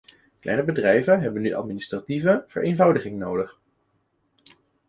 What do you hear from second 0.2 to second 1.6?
Kleine bedrijven hebben nu